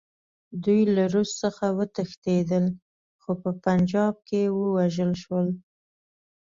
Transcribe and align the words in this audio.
دوی 0.63 0.81
له 0.95 1.03
روس 1.13 1.31
څخه 1.43 1.65
وتښتېدل، 1.77 2.65
خو 3.21 3.31
په 3.41 3.49
پنجاب 3.65 4.13
کې 4.27 4.41
ووژل 4.57 5.11
شول. 5.23 5.47